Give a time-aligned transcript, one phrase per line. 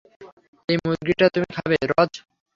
[0.69, 2.11] এই মুরগীটা তুমি খাবে, রজ!